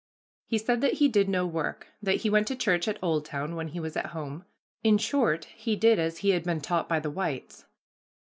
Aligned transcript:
He 0.47 0.57
said 0.57 0.81
that 0.81 0.93
he 0.93 1.07
did 1.07 1.29
no 1.29 1.45
work, 1.45 1.89
that 2.01 2.21
he 2.21 2.29
went 2.31 2.47
to 2.47 2.55
church 2.55 2.87
at 2.87 2.97
Oldtown 3.03 3.55
when 3.55 3.67
he 3.67 3.79
was 3.79 3.95
at 3.95 4.07
home; 4.07 4.45
in 4.83 4.97
short, 4.97 5.45
he 5.55 5.75
did 5.75 5.99
as 5.99 6.17
he 6.25 6.31
had 6.31 6.43
been 6.43 6.59
taught 6.59 6.89
by 6.89 6.99
the 6.99 7.11
whites. 7.11 7.65